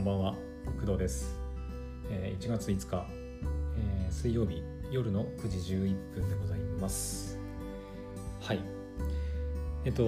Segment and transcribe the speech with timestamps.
[0.00, 0.34] んばんは。
[0.80, 1.36] 工藤です、
[2.08, 3.06] えー1月5日、
[3.76, 7.38] えー水曜日夜の9時11分でございます。
[8.40, 8.60] はい。
[9.84, 10.02] えっと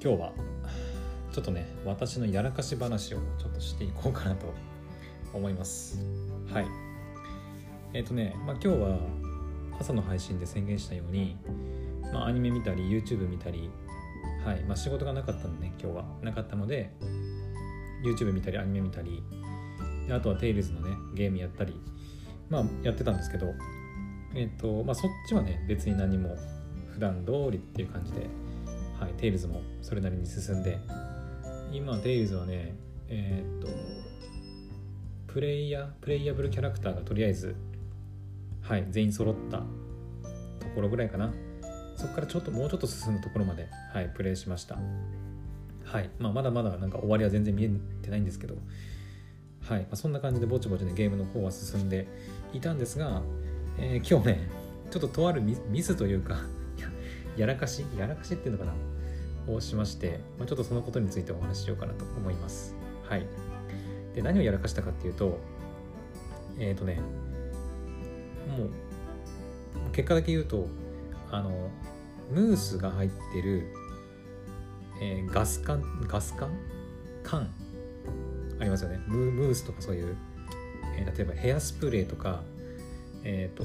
[0.00, 0.32] 今日は
[1.32, 4.54] ちょっとね私のやらかし話をちょっとしていこうかなと
[5.34, 5.98] 思います。
[6.52, 6.66] はい。
[7.94, 8.98] えっとね、まあ、今日は
[9.80, 11.36] 朝の配信で宣言したように、
[12.12, 13.70] まあ、アニメ見たり YouTube 見たり
[14.44, 14.62] はい。
[14.64, 16.92] まあ、仕事がなかったので、ね、今日はなかったので
[18.02, 19.22] YouTube 見たりアニメ見たり
[20.06, 21.74] であとはテイルズのねゲームやったり
[22.48, 23.54] まあやってたんですけど
[24.34, 26.36] えっ、とまあそっちはね別に何も
[26.92, 28.26] 普段通りっていう感じで
[28.98, 30.78] はいテイルズもそれなりに進んで
[31.72, 32.74] 今テイルズはね
[33.08, 33.68] えっ、と
[35.32, 37.56] プレイヤープレイヤブルキャラクターがとりあえず
[38.62, 39.64] はい全員揃ったと
[40.74, 41.32] ころぐらいかな
[41.96, 44.76] そこからちょっともうちょっと進むところまで、はい、プレイしました。
[45.92, 46.10] はい。
[46.18, 47.70] まあ、まだまだなんか終わりは全然見え
[48.00, 48.56] てないんですけど、
[49.60, 49.80] はい。
[49.82, 52.08] まあ、そんな感じでぼちぼちね、ゲームの方は進んで
[52.54, 53.20] いたんですが、
[53.78, 54.48] えー今日ね、
[54.90, 56.38] ちょっととあるミスというか
[57.36, 58.72] や、らかしやらかしっていうのかな？
[59.52, 62.74] をしまして、まあ、ちょっとそのことについてお話ししようかなと思います。
[63.02, 63.26] はい。
[64.14, 65.38] で、何をやらかしたかっていうと、
[66.58, 67.00] えっ、とね、
[68.56, 68.70] もう、
[69.92, 70.68] 結果だけ言うと、
[71.30, 71.70] あの
[72.30, 73.66] ムースが入ってる、
[75.02, 76.48] えーガス缶ガス缶
[77.24, 77.50] 缶？
[78.60, 79.00] ありますよね。
[79.08, 80.16] ムームースとかそういう、
[80.96, 82.42] えー例えばヘアスプレーとか
[83.24, 83.64] えっ、と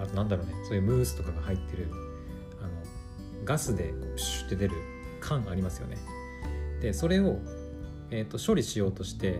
[0.00, 0.54] あとなんだろうね。
[0.64, 1.88] そういうムースとかが入ってる
[2.60, 2.70] あの
[3.44, 4.74] ガスでこうプシュって出る
[5.20, 5.98] 缶ありますよね。
[6.80, 7.38] でそれを、
[8.10, 9.38] えー、と処理しようとして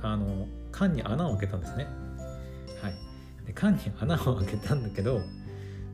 [0.00, 1.88] あの缶に穴を開けたんですね。
[2.80, 2.94] はい。
[3.46, 5.20] で缶に穴を開けたんだけど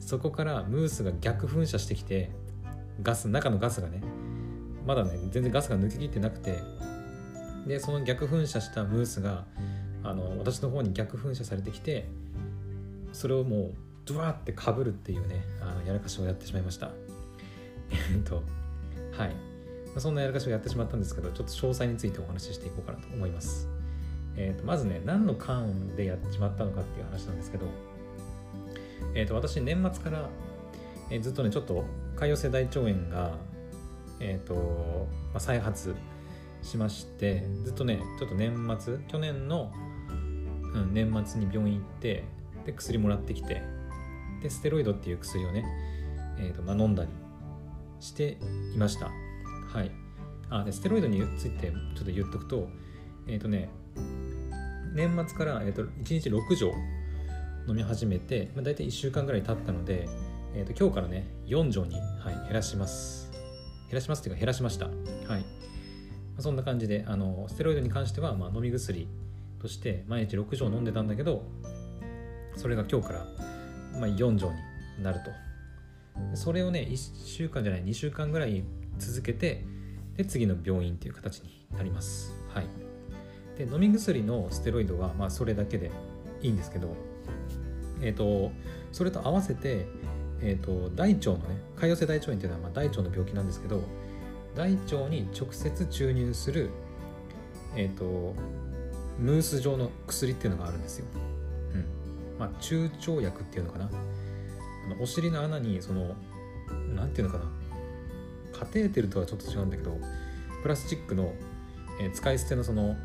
[0.00, 2.30] そこからムースが逆噴射してきて
[3.02, 4.02] ガス中のガスがね
[4.86, 6.62] まだね全然ガスが抜けきってなくて
[7.66, 9.44] でその逆噴射したムースが
[10.02, 12.06] あの私の方に逆噴射されてきて
[13.12, 13.74] それをもう
[14.04, 16.90] ドワーってかぶるっていうねあのやらかしをやってしまいました。
[17.90, 18.42] えっと
[19.16, 19.30] はい。
[19.30, 23.68] まあそんなやらかしをやってしまったんですけどちょっと詳細についてお話ししていこうかなと思います。
[24.36, 27.66] えー、とまずね何の間でやってしまったのかっていう話なんですけど、
[29.14, 30.28] えー、と私年末から、
[31.10, 31.84] えーずっとねちょっと
[32.16, 33.32] 潰瘍性大腸炎が、
[34.20, 34.54] えーと
[35.32, 35.94] まあ、再発
[36.62, 39.72] しましてずっとねちょっと年末去年の、
[40.74, 42.24] うん、年末に病院行って
[42.64, 43.62] で薬もらってきて
[44.42, 45.64] でステロイドっていう薬をね、
[46.38, 47.10] えーとまあ、飲んだり
[48.00, 48.38] して
[48.74, 49.06] いました。
[49.06, 49.90] はい。
[50.50, 52.68] あでステロイドについてちょっと言っとくと
[53.26, 53.70] えっ、とね
[54.94, 56.72] 年末から、えー、と1日6錠
[57.66, 60.08] 飲み始めて、まあ、大体1週間ぐらい経ったので、
[60.56, 63.30] えー、と今日からね4錠に、はい、減らします。
[63.88, 64.86] 減らしますっていうか減らしました。
[64.86, 65.44] はい、
[66.36, 69.08] ま、そんな感じであのステロイドに関しては、まあ、飲み薬
[69.60, 71.44] として毎日6錠飲んでたんだけど
[72.56, 73.26] それが今日から、
[73.98, 75.30] まあ、4錠になると。
[76.34, 78.62] それをね1週間じゃない2週間ぐらい
[78.98, 79.64] 続けて
[80.16, 82.32] で次の病院っていう形になります。
[82.48, 82.66] はい。
[83.58, 85.90] で飲み薬のステロイドはまあそれだけで
[86.42, 86.94] いいんですけど、
[88.00, 88.52] えー、と
[88.92, 89.86] それと合わせて、
[90.40, 93.82] えー、と大腸のね潰瘍性大腸炎っていうのはまあ大腸の病気なんですけど
[94.54, 96.70] 大腸に直接注入する、
[97.76, 98.34] えー、と
[99.18, 101.06] ムース状の薬っていうのがあるんですよ、
[101.74, 101.86] うん。
[102.38, 103.86] まあ、中腸薬っていうのかな。
[103.86, 106.14] あのお尻の穴にその
[106.94, 107.50] なんていうのかな。
[108.52, 109.98] カテーテルとはちょっと違うんだけど
[110.62, 111.34] プラスチックの、
[112.00, 112.96] えー使い捨てのその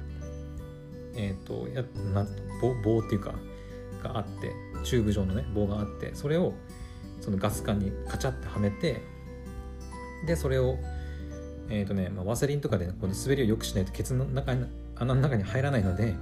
[1.15, 2.25] えっ、とやな
[2.61, 3.33] 棒棒っていうか
[4.03, 4.53] があって
[4.83, 6.53] チューブ状のね棒があってそれを
[7.21, 9.01] そのガス管にカチャってはめて
[10.25, 10.77] でそれを
[11.69, 14.65] えっ、とね、まあ、ワセリンとかでこの滑りを良くしないとケツの中に
[14.95, 16.15] 穴の中に入らないので、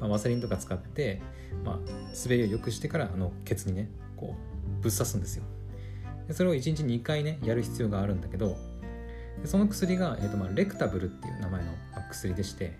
[0.00, 1.20] まあ、ワセリンとか使って、
[1.64, 1.78] まあ、
[2.24, 4.34] 滑りを良くしてからあのケツにねこ
[4.80, 5.44] うぶっ刺すんですよ。
[6.28, 8.56] でそれを1日2回ねやる必要があるんだけど
[9.40, 11.72] でその薬が、えーとまあ、レクタブルっていう名前の
[12.10, 12.76] 薬でして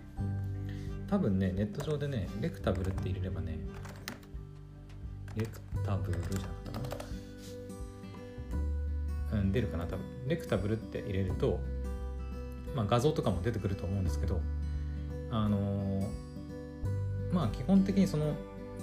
[1.09, 3.57] 多分ねネット上でねレクタブルって入れればね
[5.35, 6.96] レクタブルじゃなかったかな。
[9.33, 10.05] うん出るかな多分。
[10.27, 11.59] レクタブルって入れると、
[12.75, 14.39] まあ、画像とかも出てくると思うんですけど
[15.31, 16.27] あのー
[17.31, 18.33] まあ基本的にその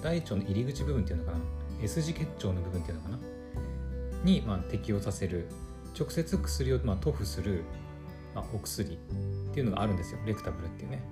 [0.03, 1.39] 大腸の入り口部分っていうのかな
[1.83, 3.19] S 字結腸の部分っていうのかな
[4.23, 5.49] に、まあ、適用させる。
[5.99, 7.63] 直接薬を、まあ、塗布する、
[8.35, 8.97] まあ、お薬っ
[9.55, 11.03] ていうのがあるんですよレクタブルっていうね。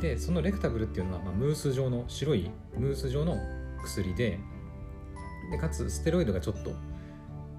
[0.00, 3.38] でそのレクタブルっていうのは、まあ、ムース状の白いムース状の
[3.82, 4.38] 薬で
[5.50, 6.72] でかつステロイドがちょっと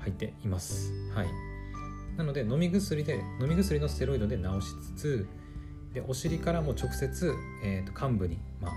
[0.06, 0.92] 入っています。
[1.13, 1.28] はい。
[2.16, 5.28] なので飲み薬で飲み薬のステロイドで治しつつ、
[5.94, 8.72] でお尻からも直接、えー、と患部に、まあ、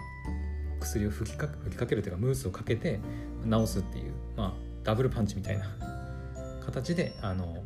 [0.80, 3.00] 薬を吹きか吹きかけるというかムースをかけて
[3.44, 4.52] 治すっていう、まあ、
[4.84, 5.66] ダブルパンチみたいな
[6.64, 7.64] 形であの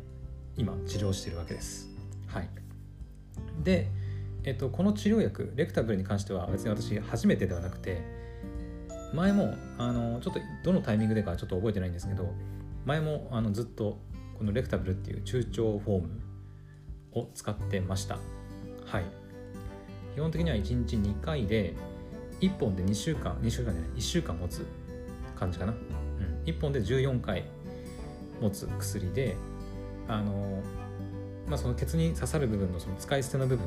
[0.57, 1.87] 今治療してるわけです。
[2.27, 2.49] はい、
[3.63, 3.89] で、
[4.43, 8.01] えっと、この治療薬レクタブルに関しては別に私初めてではなくて
[9.13, 12.33] 前もあのちょっとどのタイミングでかちょっと覚えてないんですけど
[12.85, 13.99] 前もあのずっと
[14.37, 16.09] このレクタブルっていう中腸フォーム
[17.13, 18.17] を使ってました。
[18.85, 19.23] はい。
[20.13, 21.73] 基本的には1日2回で
[22.39, 24.65] 1本で2週間2週間じゃない1週間持つ
[25.35, 27.45] 感じかな、うん、1本で14回
[28.41, 29.35] 持つ薬で
[30.07, 30.61] あの
[31.47, 33.65] まあそのケツに刺さる部分のその使い捨ての部分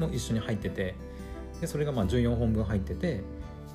[0.00, 0.94] も一緒に入ってて
[1.60, 3.22] でそれがまあ14本分入ってて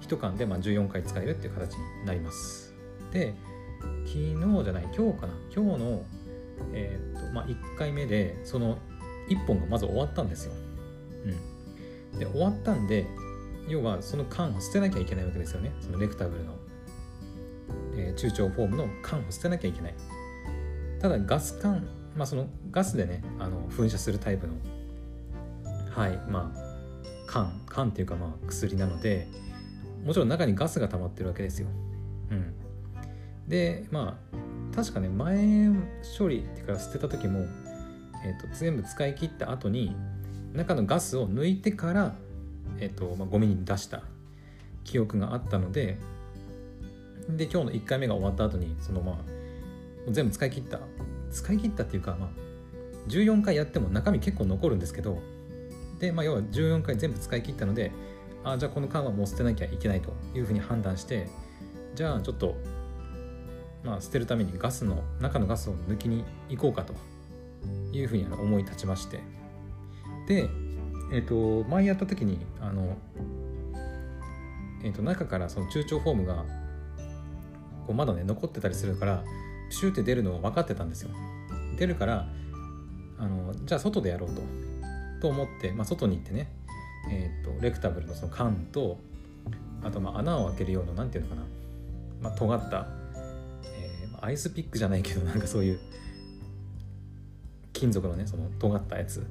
[0.01, 2.73] 1缶でまあ14回使えるっていう形になります。
[3.11, 3.33] で
[4.05, 6.03] 昨日じゃない今日かな今日の、
[6.73, 8.77] えーとまあ、1回目でその
[9.29, 10.53] 1本がまず終わったんですよ、
[12.13, 13.05] うん、で終わったんで
[13.69, 15.71] 要はその缶を捨てなきゃいけないわけですよね。
[15.79, 16.55] そのレクタブルの、
[17.95, 19.93] えー、中腸フォームの缶を捨てなきゃいけない。
[20.99, 21.87] ただガス缶
[22.17, 24.53] まあそのガスでねあの噴射するタイプの。
[25.91, 26.69] はいまあ
[27.27, 29.27] 缶缶っていうかまあ薬なので
[30.03, 31.67] もちろん中にガスが溜まってるわけですよ。
[32.31, 32.53] うん。
[33.49, 35.69] でまあ確かね前
[36.17, 37.39] 処理っていうか捨てた時も、
[38.23, 39.95] えーと、全部使い切った後に
[40.53, 42.15] 中のガスを抜いてから
[42.79, 44.03] え、ー、と、まあ、ゴミに出した
[44.85, 45.97] 記憶があったので
[47.27, 49.15] で今日の1回目が終わった後にそのまあ
[50.09, 50.79] 全部使い切った。
[51.31, 52.29] 使い切ったっていうかまあ
[53.07, 55.19] 14回やっても中身結構残るんですけど
[55.99, 57.91] で、まあ、要は14回全部使い切ったので
[58.43, 61.27] あじゃあこの缶はもう捨てなきゃいけないというふうに判断して
[61.95, 62.55] じゃあちょっと
[63.83, 66.93] まあ捨てるためにガスの中のガスを抜きに行こうかと
[67.91, 69.19] いうふうに思い立ちまして。
[70.27, 70.49] で
[71.11, 72.97] えっ、ー、と前やった時にあの、
[74.83, 76.45] えー、と中からその中腸フォームが
[77.87, 79.23] こうまだね残ってたりするから
[79.69, 81.09] プシューって出るのは分かってたんですよ。
[81.77, 82.27] 出るから
[83.17, 84.41] あのじゃあ外でやろうと
[85.21, 86.49] と思って、まあ、外に行ってね、
[87.09, 88.97] えーと、レクタブルのその缶と
[89.83, 91.43] あとまあ穴を開けるような何ていうのかな、
[92.21, 92.87] まあ、尖った、
[94.21, 95.79] アイスピックじゃないけどなんかそういう
[97.73, 99.25] 金属のねその尖ったやつ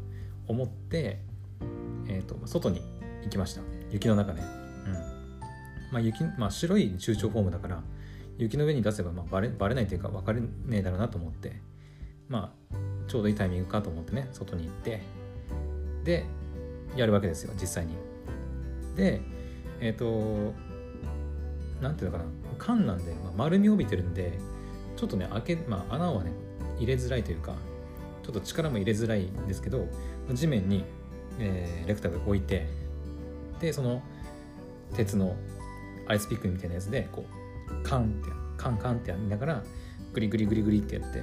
[0.46, 1.20] を持って
[2.08, 2.82] えーと、外に
[3.22, 3.60] 行きました。
[3.90, 4.42] 雪の中ね、
[4.86, 4.92] うん。
[5.92, 7.82] まあ雪まあ、白い中長フォームだから
[8.38, 11.60] 雪の上に出せばまあバレバレないというか分かれねえだろうなと思って
[12.28, 12.76] まあ
[13.06, 15.02] ちょうどいいタイミングかと思ってね外に行って
[16.04, 16.24] で
[16.96, 17.94] やるわけですよ実際に。
[18.96, 19.20] で
[19.80, 20.54] えっ、ー、と
[21.80, 24.38] なんていうのかな缶なんで、まあ、丸みを帯びてるんで
[24.98, 26.32] ちょっとね開け、まあ、穴はね
[26.78, 27.54] 入れづらいというか
[28.22, 29.86] ちょっと力も入れづらいんですけど
[30.34, 30.84] 地面に
[31.38, 32.66] えー、レクタブ置いて
[33.60, 34.02] でその
[34.94, 35.36] 鉄の
[36.06, 37.24] アイスピックみたいなやつでこ
[37.68, 39.62] うカンってカンカンってやりながら
[40.12, 41.22] グリグリグリグリってやって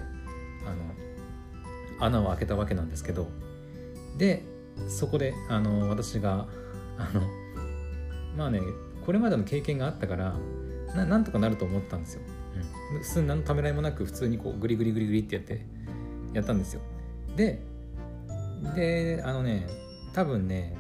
[0.65, 3.27] あの穴を開けたわけなんですけど
[4.17, 4.43] で
[4.87, 6.47] そこであの私が
[6.97, 7.21] あの
[8.37, 8.61] まあね
[9.05, 10.35] これまでの経験があったから
[10.95, 12.21] ななんとかなると思ったんですよ。
[12.93, 15.65] うん、普通何のためらいもなく普通にこうグリグリグリグリってやって
[16.33, 16.81] やったんですよ。
[17.35, 17.61] で
[18.75, 19.67] であのね
[20.13, 20.75] 多分ね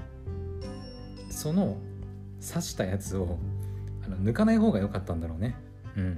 [1.29, 1.77] その
[2.41, 3.37] 刺したやつを
[4.05, 5.55] あの抜かない方が良かったんだろうね。
[5.97, 6.17] うん。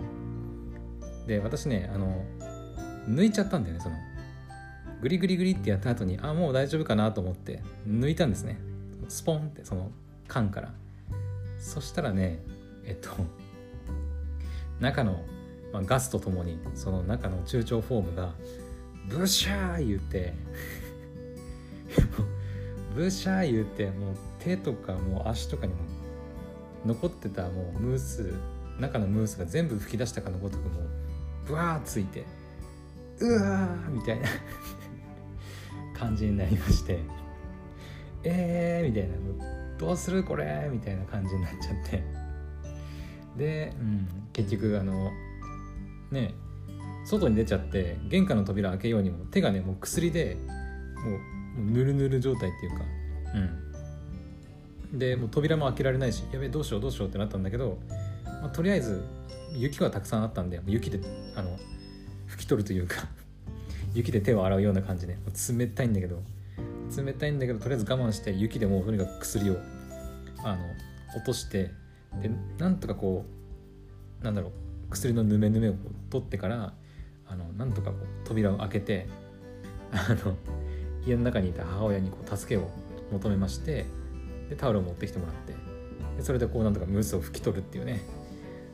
[1.26, 2.24] で私ねあの
[3.08, 3.96] 抜いちゃったんだよねその
[5.02, 8.60] グリグリグリってやった後にあもう大丈夫かなと思って抜いたんですね。
[9.08, 9.92] スポンってその
[10.28, 10.74] 缶から。
[11.60, 12.40] そしたらね
[12.86, 13.10] えっと
[14.80, 15.20] 中の、
[15.72, 18.34] まあ、ガスとともにその中の中腸フォームが
[19.10, 20.34] ブシャー言って
[22.96, 25.80] ブシャー言うて もう手とかもう足とかにも
[26.86, 28.34] 残ってたもうムース
[28.80, 30.88] 中のムースが全部吹き出したかのごとくもう
[31.48, 32.24] ブワーついて
[33.20, 34.28] うわーみたいな
[35.98, 37.00] 感じになりまして
[38.24, 39.16] えーみたいな
[39.78, 42.04] どうするこれみたいな感じになっちゃって。
[43.38, 45.12] で、うん、結局あの
[46.12, 46.34] ね
[47.06, 50.38] 外に出ちゃって玄関の扉開けようにも手がねもう薬で
[51.56, 52.86] もうぬるぬる状態っていうか。
[53.36, 53.68] うん。
[54.94, 57.78] でもう扉も開けられないしやべえどうしようどうしようってなったんだけど、
[58.26, 59.04] まあ、とりあえず
[59.54, 61.00] 雪はたくさんあったんで雪で
[61.36, 61.58] あの
[62.30, 63.08] 拭き取るというか
[63.94, 65.18] 雪で手を洗うような感じで
[65.58, 66.22] 冷たいんだけど
[66.96, 69.58] 冷たいんだけどとりあえず我慢して雪でもうとにかく薬を
[70.44, 70.64] あの
[71.16, 71.72] 落として
[72.22, 73.26] でなんとかこ
[74.22, 74.52] うなんだろう
[74.90, 75.74] 薬のヌメヌメを
[76.10, 76.74] 取ってから
[77.28, 79.08] あのなんとかこう扉を開けて
[79.92, 80.36] あの
[81.06, 82.70] 家の中にいた母親にこう助けを
[83.12, 83.86] 求めまして
[84.50, 85.54] でタオルを持ってきてもらって
[86.18, 88.02] でそれでこうなんとかムースを拭き取るっていうね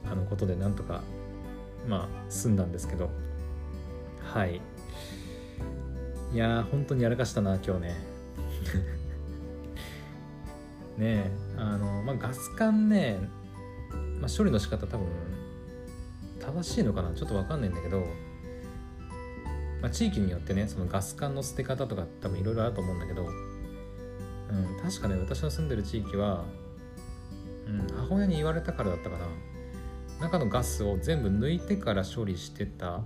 [0.05, 1.01] あのことでなんとか
[1.87, 3.09] まあ済んだんですけど。
[4.33, 4.61] はい。
[6.33, 7.95] いやー本当にやらかしたな今日ね。
[10.97, 13.19] ねえあのまあガス管ね、
[14.19, 15.07] まあ、処理の仕方多分
[16.45, 17.13] 正しいのかな？
[17.13, 18.01] ちょっと分かんないんだけど、
[19.81, 23.31] まあ、地域によってねそのガス管の捨て方とか多分いろいろあると思うんだけど、うん、
[24.83, 26.43] 確かね私の住んでる地域は、
[27.65, 29.25] うん、母親に言われたからだったかな。
[30.21, 33.01] 中のガスを全部抜いてから処理してた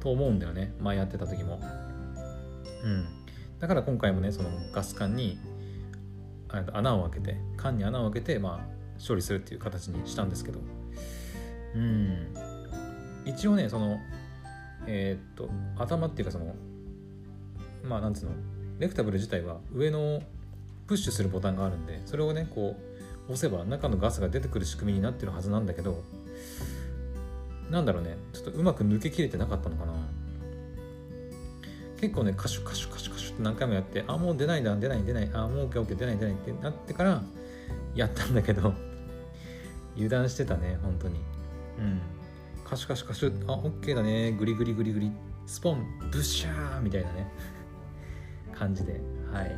[0.00, 0.74] と思うんだよね。
[0.80, 1.60] 前やってた時も。
[2.84, 3.06] うん。
[3.58, 5.38] だから今回もねそのガス管に
[6.48, 10.60] 穴を開けて缶に穴を開けてまあ処理するっていう形にしたんですけど。
[11.74, 12.34] うん。
[13.24, 13.98] 一応ねその
[14.86, 16.54] えー、っと頭っていうかその
[17.82, 18.32] まあなんつうの
[18.78, 20.22] レクタブル自体は上の
[20.86, 22.76] プッシュするボタンがあるんでそれをねこ
[23.28, 26.02] う押せば中のガスが出てくる仕組みになってるはずなんだけど
[27.70, 29.94] なんだろうねちょっとうまく抜けきれてなかったのかな。
[32.00, 37.22] 結構ねカシュカシュカシュカシュって何回もやってあもう出ないだ出ない出ないあもう OKOK 出ない出ないってなってから
[37.94, 38.74] やったんだけど
[39.94, 41.33] 油断してたね本当に。
[41.78, 42.00] うん。
[42.64, 44.32] カシュカシュカシュあオッケーだね。
[44.32, 45.12] グリグリグリグリ。
[45.46, 47.30] スポンブッシャーみたいなね。
[48.52, 49.00] 感じで。
[49.32, 49.56] はい。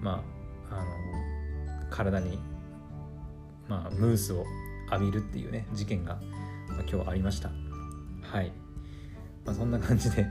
[0.00, 0.22] ま
[0.70, 2.38] ああの体に
[3.68, 4.44] まあムースを
[4.90, 6.20] 浴びるっていうね事件が、
[6.68, 7.50] まあ、今日ありました。
[8.22, 8.52] はい、
[9.44, 10.26] まあ、そんな感じで。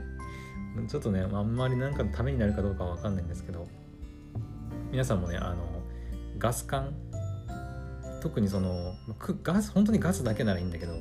[0.88, 3.66] ちょっとねあんまり何かのためになるかどうかは分かんないんですけど。
[4.90, 5.82] 皆さんもねあの
[6.38, 6.92] ガス管
[8.22, 8.94] 特にその
[9.42, 10.92] ガス本当にガスだけならいいんだけど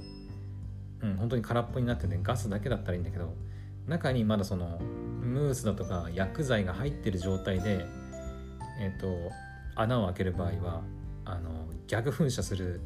[1.01, 3.35] うん本当に空っぽになってねガスだけだったらいいんだけど
[3.87, 7.85] 中にまだそのムースだとか薬剤が入ってる状態で
[8.79, 9.31] えっ、ー、と
[9.75, 10.81] 穴を開ける場合は
[11.25, 12.81] あの逆噴射する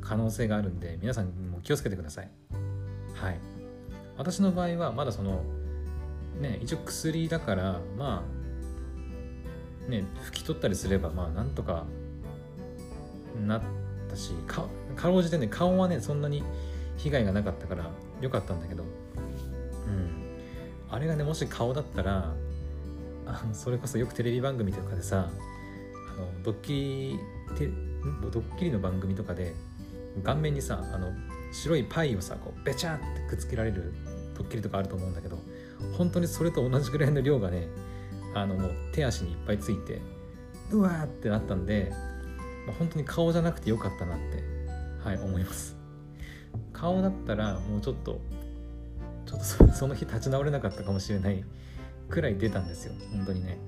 [0.00, 2.30] 可能性があるんで皆さんも気をつけてください。
[3.14, 3.38] はい。
[4.16, 5.42] 私の場合はまだその
[6.40, 8.24] ね一応薬だからま
[9.86, 11.84] あね拭き取ったりすればまあなんとか
[13.40, 13.62] なっ
[14.08, 16.42] たしかかろうじてね顔はねそんなに
[16.96, 18.86] 被害がなかったからよかったんだけどう
[19.90, 20.32] ん。
[20.90, 22.32] あれがねもし顔だったら
[23.26, 27.18] あのそれこそよくテレビ番組とかでさあのドッキリ
[27.56, 27.68] て
[28.30, 29.54] ドッキリの番組とかで
[30.22, 31.12] 顔面にさあの
[31.52, 33.92] 白いパイをさこうベチャってくっつけられる
[34.36, 35.38] ドッキリとかあると思うんだけど
[35.96, 37.68] 本当にそれと同じぐらいの量がね
[38.34, 40.00] あのもう手足にいっぱいついて
[40.70, 41.92] うわーってなったんで
[42.66, 44.44] まあ、本当に顔じゃなくてよかったなって
[45.04, 45.76] はい思います。
[46.72, 48.20] 顔だったらもうちょっと
[49.26, 51.44] ちょっとその日立ち直れなかったかもしれない
[52.08, 52.92] くらい出たんですよ。
[53.12, 53.58] 本当にね。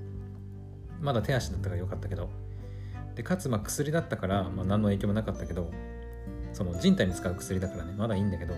[1.01, 2.29] まだ手足だったからよかったけど。
[3.15, 5.71] でかつまあ薬だったから、まあ、何の影響もなかったけど
[6.53, 7.95] その人体に使う薬だからね。
[7.97, 8.55] まだいいんだけど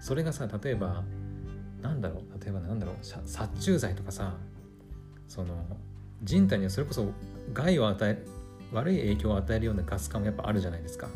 [0.00, 1.04] それがさ例えば
[1.80, 2.44] なんだろう。
[2.44, 2.96] 例えばなんだろう。
[3.00, 4.34] 殺虫剤とかさ
[5.28, 5.54] その
[6.22, 7.12] 人体にはそれこそ
[7.52, 8.24] 害を与え
[8.72, 11.08] 悪い影響を与えるようなガス管もやっぱあるじゃないですか。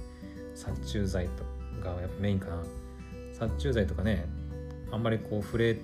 [0.54, 1.44] 殺虫剤と
[1.82, 2.62] がやっぱメインかな。
[3.32, 4.26] 殺虫剤とかね
[4.90, 5.76] あんまりこう触れ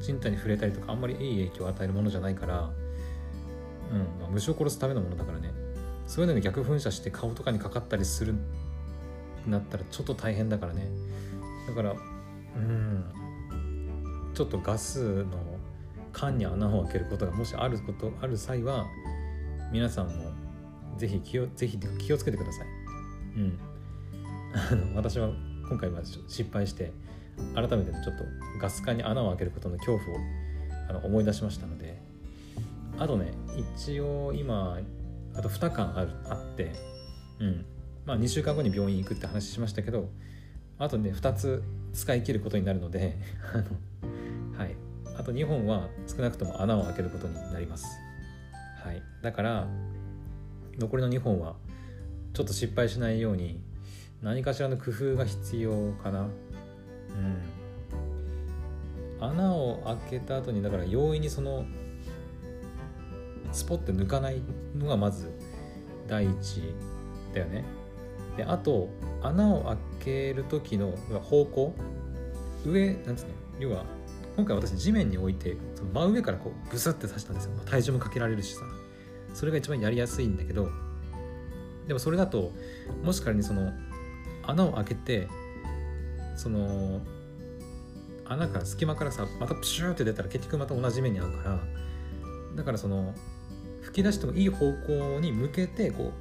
[0.00, 2.70] 人体に触れたりとかあんまりいい影響を与えるものじゃないから、
[3.90, 5.52] うんまあ、虫を殺すためのものだからね。
[6.06, 8.34] そういうのに逆噴射して顔とかにかかったりする
[9.46, 10.88] なったらちょっと大変だからね。
[11.66, 11.94] だから
[12.56, 13.04] うん
[14.34, 15.58] ちょっとガスの
[16.12, 18.86] 缶に穴を開けることがもしあることある際は
[19.72, 20.25] 皆さんも
[20.96, 22.66] ぜひ気をぜひ気をつけてください。
[23.36, 23.58] うん。
[24.54, 25.30] あの私は
[25.68, 26.92] 今回は失敗して
[27.54, 28.24] 改めてちょっと
[28.60, 30.20] ガス管に穴を開けることの恐怖を
[30.88, 31.98] あの思い出しましたので
[32.98, 33.32] あとね
[33.76, 34.78] 一応今
[35.34, 36.72] あと2巻ああって
[37.40, 37.64] うん
[38.06, 40.08] まあ2週間後に病院行くって話しましたけど
[40.78, 41.62] あとね2つ
[41.92, 43.18] 使い切ることになるので
[43.52, 44.76] あのはい
[45.18, 47.86] あと2本は少なくとも穴を開けることになります
[48.82, 49.66] はいだから
[50.78, 51.56] 残りの2本は
[52.32, 53.60] ちょっと失敗しないように
[54.22, 56.22] 何かしらの工夫が必要かな。
[56.22, 56.30] うん。
[59.20, 61.64] 穴を開けた後にだから容易にその
[63.52, 64.42] スポッて抜かない
[64.76, 65.32] のがまず
[66.06, 66.74] 第一
[67.32, 67.64] だよね。
[68.36, 68.88] であと
[69.22, 70.92] 穴を開ける時の
[71.22, 71.74] 方向
[72.66, 73.84] 上なんつうの要は
[74.36, 77.52] 今回私地面に置いてその真上からこうブスって刺したんですよ。
[77.64, 78.62] 体重もかけられるしさ。
[79.36, 80.70] それが一番やりやすいんだけど
[81.86, 82.52] でもそれだと
[83.04, 83.70] もし仮にその
[84.42, 85.28] 穴を開けて
[86.36, 87.02] その
[88.24, 91.60] 穴から隙間からさまたプシューって出たら結局また同じ目に遭うから
[92.56, 93.14] だからその
[93.82, 96.12] 吹き出してもいい方向に向けてこ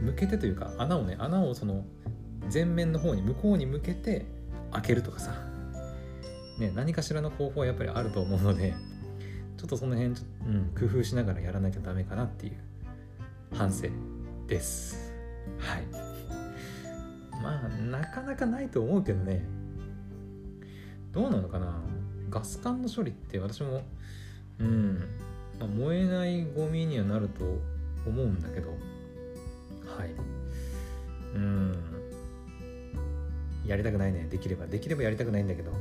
[0.00, 1.84] う向けてというか穴をね穴をその
[2.52, 4.26] 前面の方に向こうに向けて
[4.72, 5.32] 開けるとかさ、
[6.58, 8.74] ね、何かしらの方法はやっぱりあると思うので
[9.56, 10.14] ちょっとその辺、うん、
[10.78, 12.56] 工夫しながらやらなきゃダメかなっていう
[13.54, 13.88] 反省
[14.46, 15.12] です。
[15.58, 15.84] はい。
[17.42, 19.44] まあなかなかないと思うけどね。
[21.12, 21.80] どうなのかな？
[22.28, 23.82] ガス管の処理って私も
[24.58, 24.98] うん、
[25.58, 27.44] まあ、燃えないゴミにはなると
[28.06, 28.68] 思うんだけど。
[28.68, 30.10] はい。
[31.34, 31.76] うん。
[33.66, 34.28] やりたくないね。
[34.30, 34.66] できれば。
[34.66, 35.72] できればやりたくないんだけど。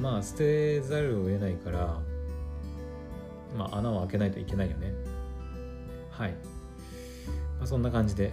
[0.00, 1.98] まあ捨てざるを得ないから
[3.56, 4.92] まあ穴を開けないといけないよね。
[6.10, 8.32] はい、まあ、そんな感じで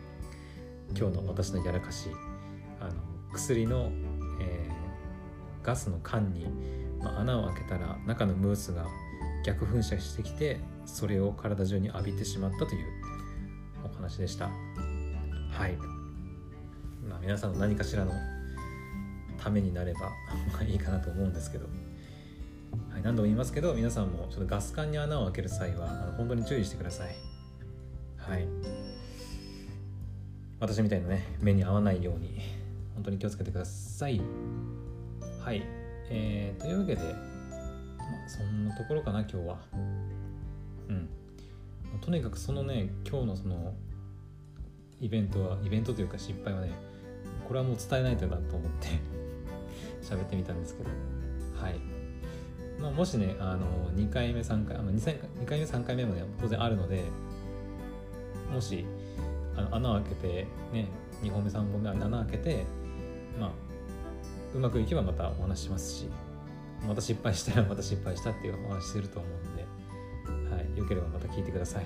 [0.96, 2.08] 今日の私のやらかし
[2.80, 2.92] あの
[3.32, 3.90] 薬の、
[4.40, 6.46] えー、ガスの缶に、
[7.00, 8.86] まあ、穴を開けたら中のムースが
[9.44, 12.86] 逆噴射してきてそれを体中に浴びてしまったという
[13.84, 14.46] お話でした。
[14.46, 15.76] はい。
[17.06, 18.12] まあ皆さんの何かしらの
[19.38, 20.10] ためになれば
[20.64, 21.66] いいかなと思うんですけど、
[22.92, 27.14] はい、何度も言いますけど皆さんもちょっとガス管に穴を開ける際はあの本当に注意してください。
[28.16, 28.46] はい。
[30.60, 32.40] 私みたいなね目に合わないように
[32.94, 34.20] 本当に気をつけてください。
[35.40, 35.62] はい。
[36.10, 39.58] えー、というわけで、まあ、そんなところかな今日は。
[40.88, 41.08] うん。
[42.00, 43.74] とにかくそのね今日のその
[45.00, 46.72] イベントはイベントというか失敗はね
[47.46, 48.88] これはもう伝えないとなと思って
[50.02, 50.90] 喋ってみたんですけど。
[51.60, 51.93] はい。
[52.80, 57.04] まあ、もしねあの2回目3回あの 2, 2回目3回目もね当然あるので
[58.52, 58.84] もし
[59.56, 60.88] あの穴を開けてね
[61.22, 62.64] 2本目3本目穴開けて
[63.38, 63.50] まあ
[64.54, 66.08] うまくいけばまたお話しますし
[66.86, 71.84] また失敗したらまた失敗したっていうお話すると思うんで、はい、よければまた聞いてください。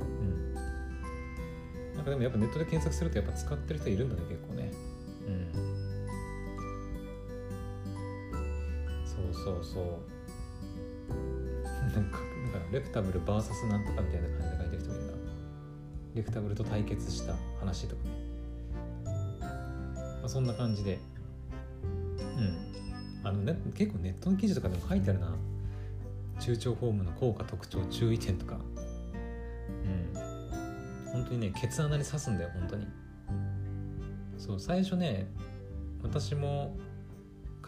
[0.00, 0.54] うん。
[1.94, 4.70] なんかでもやっぱネットで検索するとやっぱ使ってる人いるんだね結構ね。
[9.44, 9.84] そうそう。
[11.92, 15.12] なんか、なんかレプタブル VS なんとかみたいな感じで書いてる人もいるな。
[16.14, 18.10] レクタブルと対決した話とかね、
[19.40, 20.98] まあ、そんな感じで。
[21.82, 22.70] うん。
[23.22, 25.34] あのね結構ネットの記事とかでも書いてあるな。
[26.40, 28.56] 中長フォームの効果特徴注意点とか。
[28.56, 28.58] う
[29.88, 30.12] ん。
[31.12, 32.86] 本当にねケツ穴に刺すんだよ本当に。
[34.38, 35.26] そう最初ね
[36.02, 36.76] 私も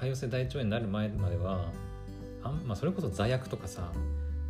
[0.03, 1.71] 潰瘍性大腸炎になる前までは
[2.43, 3.93] あん、まあ、それこそ座薬とかさ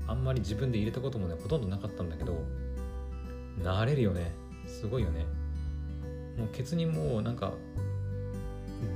[0.07, 2.43] あんまり自分で入れたこともねほとんどなかったんだけど
[3.63, 4.33] 慣れるよね。
[4.67, 5.27] すごいよね。
[6.39, 7.53] もうケツにもうなんか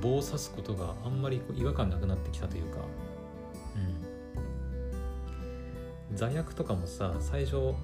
[0.01, 2.79] 棒を刺すことがあんまり違和感なくなってきたというか。
[6.09, 6.17] うん。
[6.17, 7.75] 座薬とかもさ最初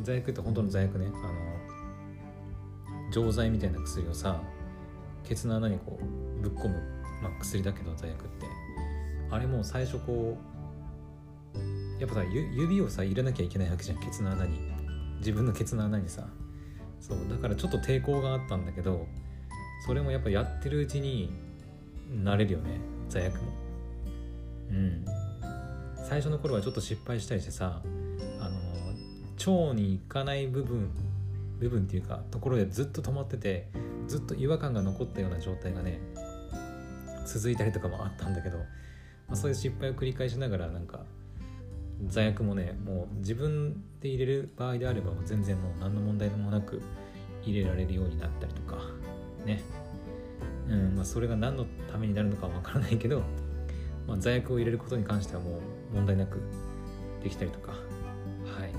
[0.00, 1.08] 座薬って本当の座薬ね。
[1.08, 1.18] あの
[3.12, 4.40] 錠剤みたいな薬をさ
[5.22, 8.46] ケツの穴にこうぶっ込む、まあ、薬だけど座薬って。
[9.30, 14.58] あれも最初こうやっぱさ指をさ入れなきゃいけないわけじゃんケツの穴に。
[15.18, 16.26] 自分のケツの穴にさ。
[17.00, 19.08] そうだからちょっと抵抗があったんだけど
[19.84, 21.32] それもやっぱやってるうちに
[22.08, 23.52] なれるよね座薬も。
[24.70, 25.04] うん。
[26.08, 27.80] 最初の頃はちょっと失敗したりしてさ
[28.40, 30.90] あの腸に行かない部分
[31.58, 33.68] 部分っていうかところでずっと止まってて
[34.08, 36.00] ずっと違和感が残ったような状態がね
[37.26, 38.64] 続いたりとかもあったんだけど、ま
[39.32, 41.04] あ、そういう失敗を繰り返しながらなんか
[42.06, 46.82] 座薬もねもう自分で入れる場合であれば全然もう何の問題もなく
[47.44, 48.78] 入れられるようになったりとか
[49.44, 49.62] ね。
[50.68, 53.22] うんまあそれが何のためになるのかは分からないけど、
[54.06, 55.58] まあ、座薬を入れることに関してはも
[55.92, 56.40] う問題なく
[57.22, 57.72] できたりとか。
[57.72, 57.76] は
[58.66, 58.72] い。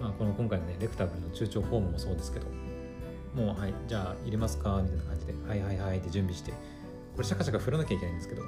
[0.00, 2.46] まあこの今回のねレクタブルの中長フォームもそうですけど
[3.34, 4.80] もうはいじゃあ入れますか？
[4.82, 6.52] みたいな感じではいはいはいって準備して
[7.14, 8.42] これシャカシャカ振らなきゃいけないんですけど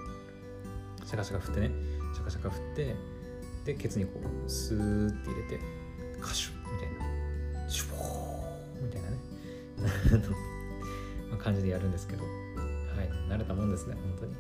[1.04, 1.70] シャカシャカ振ってね
[2.14, 2.96] シャカシャカ振って
[3.64, 5.60] でケツにこうスーって入れて
[6.20, 9.16] カシュみたいなシュポーみたいなね
[11.38, 12.30] 感じでやるんですけどはい
[13.28, 14.34] 慣れたもんですね本当に。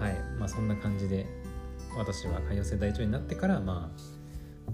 [0.00, 1.26] はいまあそんな感じで
[1.96, 3.92] 私は潰瘍性大腸になってからま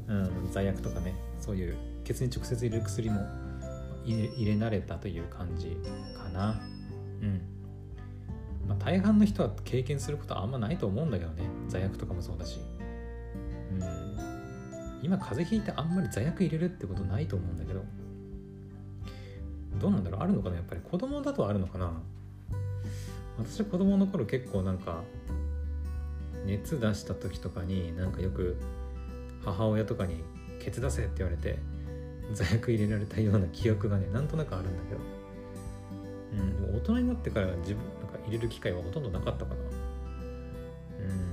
[0.08, 3.20] あ、うん、罪悪とかねそういうケツに直接入れる薬も
[4.06, 5.76] 入れ慣れたという感じ
[6.16, 6.58] かな。
[7.20, 7.57] うん。
[8.68, 11.42] まあ大半の人は経験することはあんまないと思うんだけどね。
[11.68, 12.60] 罪悪とかもそうだし。
[13.72, 14.18] うん。
[15.02, 17.82] 今風邪ひいてあんまり座薬入れるってことないと思うんだけど。
[19.80, 20.20] どうなんだろう？
[20.22, 20.56] あるのかな？
[20.56, 21.92] やっぱり子供だとあるのかな？
[23.38, 25.02] 私は子供の頃結構なんか
[26.44, 28.56] 熱出した時とかになんかよく
[29.44, 30.24] 母親とかに
[30.58, 31.60] 「ケツ出せ」って言われて
[32.32, 35.00] 座薬入れられたような記憶がねなんとなくあるんだけど、
[36.38, 39.60] うん、大人になってから自分なんか入れる機会はほとんどなかったかな。
[39.60, 39.64] う
[41.04, 41.28] ん。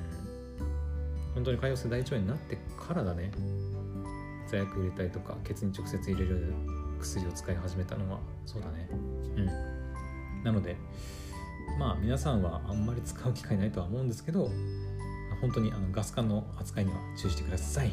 [1.36, 3.32] 本当に潰瘍性大腸炎になってからだね。
[4.48, 6.54] 座薬入れたりとかケツに直接入れる
[7.00, 8.20] 薬を使い始めたのは。
[8.46, 8.90] そうだね。
[8.92, 9.46] うん。
[10.44, 10.76] なので
[11.80, 14.50] まあ皆さんはあんまり使う機会ないとは思うんですけど
[15.42, 17.92] 本当にあのガス管の扱いには注意してください。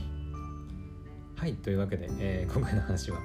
[1.36, 1.54] はい。
[1.54, 3.18] というわけで、えー、今回の話は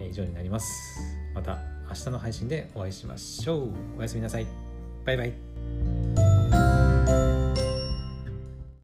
[0.00, 1.00] 以上になります。
[1.34, 1.73] また。
[1.94, 3.70] 明日の配信でお会いしましょう。
[3.98, 4.46] おやすみなさい。
[5.04, 5.93] バイバイ。